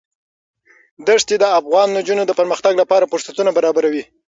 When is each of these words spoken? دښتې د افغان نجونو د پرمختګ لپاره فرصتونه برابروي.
دښتې 1.07 1.35
د 1.39 1.45
افغان 1.59 1.87
نجونو 1.97 2.23
د 2.25 2.31
پرمختګ 2.39 2.73
لپاره 2.81 3.09
فرصتونه 3.11 3.49
برابروي. 3.57 4.03